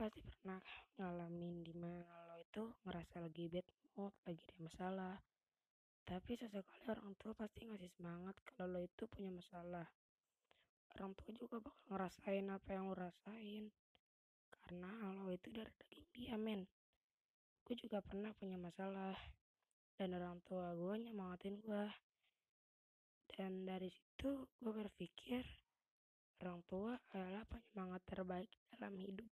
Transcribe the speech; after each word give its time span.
pasti 0.00 0.24
pernah 0.24 0.56
ngalamin 0.96 1.60
di 1.60 1.76
mana 1.76 2.00
lo 2.32 2.40
itu 2.40 2.72
ngerasa 2.88 3.20
lagi 3.20 3.52
bad 3.52 3.68
mood, 3.92 4.16
lagi 4.24 4.40
ada 4.48 4.56
masalah. 4.64 5.16
Tapi 6.08 6.40
sesekali 6.40 6.88
orang 6.88 7.12
tua 7.20 7.36
pasti 7.36 7.68
ngasih 7.68 7.92
semangat 8.00 8.32
kalau 8.48 8.72
lo 8.72 8.80
itu 8.80 9.04
punya 9.12 9.28
masalah. 9.28 9.84
Orang 10.96 11.12
tua 11.20 11.36
juga 11.36 11.60
bakal 11.60 11.84
ngerasain 11.92 12.48
apa 12.48 12.68
yang 12.72 12.88
lo 12.88 12.96
rasain. 12.96 13.68
Karena 14.48 14.88
lo 15.20 15.28
itu 15.28 15.52
dari 15.52 15.68
daging 15.68 16.08
dia, 16.16 16.36
men. 16.40 16.64
Gue 17.68 17.76
juga 17.76 18.00
pernah 18.00 18.32
punya 18.32 18.56
masalah. 18.56 19.20
Dan 20.00 20.16
orang 20.16 20.40
tua 20.48 20.72
gue 20.72 20.96
nyemangatin 20.96 21.60
gue. 21.60 21.84
Dan 23.36 23.68
dari 23.68 23.92
situ 23.92 24.48
gue 24.64 24.72
berpikir, 24.72 25.44
orang 26.40 26.64
tua 26.64 26.96
adalah 27.12 27.44
penyemangat 27.44 28.00
terbaik 28.08 28.48
dalam 28.72 28.96
hidup. 28.96 29.39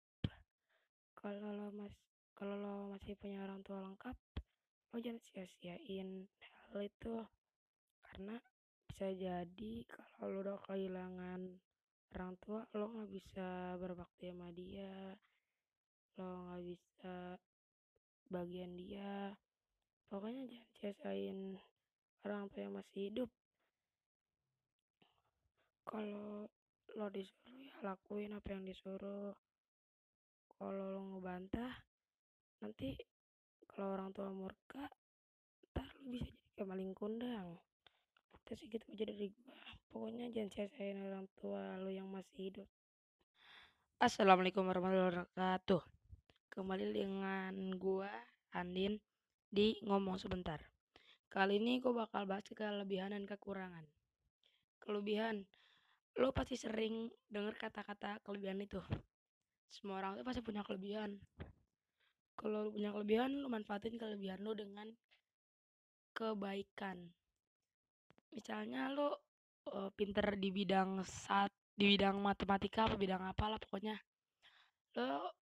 Kalau 1.20 1.52
lo 1.52 1.68
mas 1.76 1.92
kalau 2.32 2.56
lo 2.56 2.88
masih 2.96 3.12
punya 3.20 3.44
orang 3.44 3.60
tua 3.60 3.84
lengkap, 3.84 4.16
lo 4.88 4.96
jangan 4.96 5.20
sia-siain 5.28 6.24
hal 6.72 6.80
itu. 6.80 7.20
Karena 8.00 8.40
bisa 8.88 9.12
jadi 9.12 9.72
kalau 9.84 10.32
lo 10.32 10.38
udah 10.48 10.58
kehilangan 10.64 11.40
orang 12.16 12.32
tua 12.40 12.64
lo 12.72 12.88
nggak 12.88 13.12
bisa 13.12 13.76
berbakti 13.76 14.32
sama 14.32 14.48
dia 14.50 15.14
lo 16.16 16.48
nggak 16.48 16.62
bisa 16.64 17.36
bagian 18.32 18.72
dia. 18.80 19.36
Pokoknya 20.08 20.48
jangan 20.48 20.70
sia-siain 20.80 21.40
orang 22.24 22.48
tua 22.48 22.64
yang 22.64 22.80
masih 22.80 23.12
hidup. 23.12 23.30
Kalau 25.84 26.48
lo 26.96 27.06
disuruh 27.12 27.60
ya 27.60 27.76
lakuin 27.84 28.32
apa 28.32 28.48
yang 28.56 28.64
disuruh 28.64 29.36
kalau 30.60 30.76
lo 30.92 31.00
ngebantah 31.16 31.72
nanti 32.60 32.92
kalau 33.64 33.96
orang 33.96 34.12
tua 34.12 34.28
murka 34.28 34.92
ntar 35.72 35.88
lo 35.88 36.04
bisa 36.12 36.28
jadi 36.28 36.36
kayak 36.52 36.68
maling 36.68 36.92
kundang. 36.92 37.56
Sih 38.52 38.68
gitu 38.68 38.84
aja 38.92 39.08
dari 39.08 39.32
gua 39.32 39.56
pokoknya 39.88 40.28
jangan 40.28 40.52
sia-siain 40.52 41.00
orang 41.00 41.24
tua 41.40 41.80
lo 41.80 41.88
yang 41.88 42.12
masih 42.12 42.52
hidup. 42.52 42.68
Assalamualaikum 44.04 44.68
warahmatullahi 44.68 45.24
wabarakatuh. 45.32 45.80
Kembali 46.52 46.86
dengan 46.92 47.56
gua 47.80 48.12
Andin 48.52 49.00
di 49.48 49.80
ngomong 49.80 50.20
sebentar. 50.20 50.60
Kali 51.32 51.56
ini 51.56 51.80
gua 51.80 52.04
bakal 52.04 52.28
bahas 52.28 52.44
kelebihan 52.52 53.16
dan 53.16 53.24
kekurangan. 53.24 53.88
Kelebihan 54.76 55.40
lo 56.20 56.36
pasti 56.36 56.60
sering 56.60 57.08
dengar 57.32 57.56
kata-kata 57.56 58.20
kelebihan 58.28 58.60
itu 58.60 58.84
semua 59.70 60.02
orang 60.02 60.18
tuh 60.18 60.26
pasti 60.26 60.42
punya 60.42 60.66
kelebihan. 60.66 61.14
Kalau 62.34 62.66
lo 62.66 62.70
punya 62.74 62.90
kelebihan 62.90 63.30
lo 63.40 63.46
manfaatin 63.46 63.94
kelebihan 63.94 64.42
lo 64.42 64.52
dengan 64.58 64.90
kebaikan. 66.10 66.98
Misalnya 68.34 68.90
lo 68.90 69.14
uh, 69.70 69.90
pinter 69.94 70.34
di 70.34 70.50
bidang 70.50 71.06
saat 71.06 71.54
di 71.78 71.96
bidang 71.96 72.18
matematika 72.18 72.90
apa 72.90 72.98
bidang 72.98 73.22
apalah 73.22 73.62
pokoknya. 73.62 73.94
Lo 74.98 75.32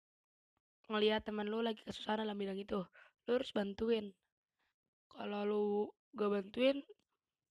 ngelihat 0.93 1.25
teman 1.25 1.49
lo 1.49 1.65
lagi 1.65 1.81
kesusahan 1.85 2.25
dalam 2.25 2.37
bidang 2.37 2.61
itu 2.61 2.81
lo 3.25 3.31
harus 3.33 3.51
bantuin. 3.57 4.13
Kalau 5.09 5.41
lo 5.49 5.63
gak 6.13 6.31
bantuin 6.31 6.79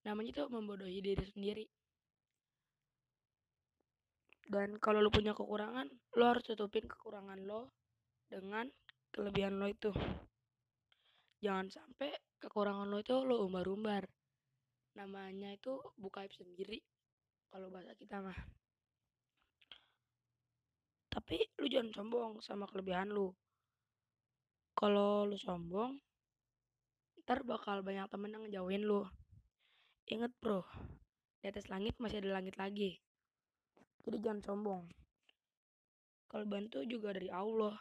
namanya 0.05 0.30
itu 0.39 0.44
membodohi 0.48 1.03
diri 1.03 1.25
sendiri 1.25 1.66
dan 4.48 4.80
kalau 4.80 5.03
lo 5.03 5.12
punya 5.12 5.36
kekurangan 5.36 5.92
lo 6.16 6.23
harus 6.23 6.44
tutupin 6.48 6.88
kekurangan 6.88 7.44
lo 7.44 7.76
dengan 8.31 8.64
kelebihan 9.12 9.60
lo 9.60 9.67
itu. 9.67 9.92
Jangan 11.44 11.67
sampai 11.67 12.16
kekurangan 12.39 12.88
lo 12.88 13.04
itu 13.04 13.16
lo 13.27 13.44
umbar-umbar. 13.44 14.08
Namanya 14.95 15.52
itu 15.52 15.76
buka 15.99 16.23
aib 16.23 16.32
sendiri 16.32 16.80
kalau 17.52 17.67
bahasa 17.67 17.92
kita 17.99 18.23
mah. 18.23 18.39
Tapi 21.11 21.43
lu 21.60 21.67
jangan 21.67 21.92
sombong 21.92 22.32
sama 22.39 22.72
kelebihan 22.72 23.11
lu. 23.11 23.36
Kalau 24.80 25.27
lu 25.27 25.36
sombong 25.36 25.92
ntar 27.27 27.43
bakal 27.43 27.83
banyak 27.83 28.08
temen 28.08 28.32
yang 28.32 28.42
ngejauhin 28.48 28.88
lu. 28.88 29.04
Inget 30.08 30.32
bro 30.39 30.64
di 31.43 31.52
atas 31.52 31.67
langit 31.67 31.99
masih 31.99 32.23
ada 32.23 32.39
langit 32.39 32.55
lagi 32.55 33.04
jadi 34.08 34.23
jangan 34.23 34.40
sombong. 34.40 34.88
Kalau 36.32 36.48
bantu 36.48 36.80
juga 36.88 37.12
dari 37.12 37.28
Allah. 37.28 37.76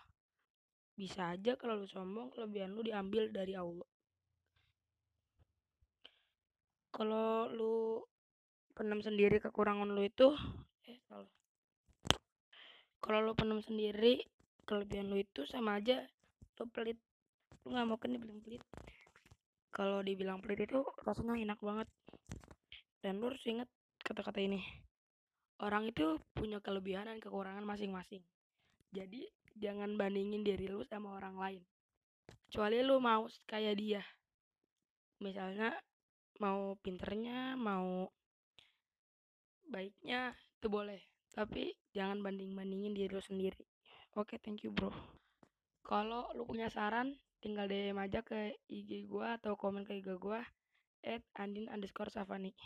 Bisa 0.98 1.38
aja 1.38 1.54
kalau 1.54 1.78
lu 1.78 1.86
sombong 1.86 2.34
kelebihan 2.34 2.74
lu 2.74 2.82
diambil 2.82 3.30
dari 3.30 3.54
Allah. 3.54 3.86
Kalau 6.90 7.46
lu 7.54 8.02
pendam 8.74 8.98
sendiri 8.98 9.38
kekurangan 9.38 9.86
lu 9.86 10.02
itu 10.02 10.34
eh 10.90 10.98
kalau 12.98 13.22
lu 13.22 13.32
pendam 13.38 13.62
sendiri 13.62 14.26
kelebihan 14.66 15.06
lu 15.06 15.22
itu 15.22 15.46
sama 15.46 15.78
aja 15.78 16.02
lu 16.58 16.66
pelit. 16.74 16.98
Lu 17.62 17.70
nggak 17.70 17.86
mau 17.86 18.02
kan 18.02 18.10
dibilang 18.10 18.42
pelit? 18.42 18.66
Kalau 19.70 20.02
dibilang 20.02 20.42
pelit 20.42 20.66
itu 20.66 20.82
rasanya 21.06 21.38
enak 21.38 21.62
banget. 21.62 21.86
Dan 22.98 23.22
lu 23.22 23.30
harus 23.30 23.44
ingat 23.46 23.70
kata-kata 24.02 24.42
ini 24.42 24.85
orang 25.60 25.88
itu 25.88 26.20
punya 26.36 26.60
kelebihan 26.60 27.08
dan 27.08 27.18
kekurangan 27.22 27.64
masing-masing. 27.64 28.20
Jadi 28.92 29.24
jangan 29.56 29.96
bandingin 29.96 30.44
diri 30.44 30.68
lu 30.68 30.84
sama 30.84 31.16
orang 31.16 31.36
lain. 31.36 31.62
Kecuali 32.48 32.84
lu 32.84 33.00
mau 33.00 33.24
kayak 33.48 33.74
dia. 33.76 34.02
Misalnya 35.20 35.72
mau 36.38 36.76
pinternya, 36.80 37.56
mau 37.56 38.08
baiknya 39.66 40.36
itu 40.60 40.68
boleh. 40.68 41.00
Tapi 41.32 41.72
jangan 41.92 42.20
banding-bandingin 42.20 42.92
diri 42.92 43.12
lu 43.12 43.24
sendiri. 43.24 43.64
Oke, 44.16 44.40
thank 44.40 44.64
you 44.64 44.72
bro. 44.72 44.92
Kalau 45.84 46.32
lu 46.32 46.48
punya 46.48 46.72
saran, 46.72 47.16
tinggal 47.40 47.68
DM 47.68 48.00
aja 48.00 48.24
ke 48.24 48.56
IG 48.68 49.04
gua 49.06 49.36
atau 49.36 49.54
komen 49.54 49.84
ke 49.84 50.00
IG 50.00 50.16
gua 50.16 50.40
at 51.04 51.22
andin 51.36 51.68
underscore 51.68 52.10
savani. 52.10 52.56